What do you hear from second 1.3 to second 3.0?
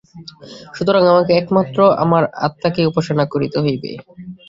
একমাত্র আমার আত্মাকেই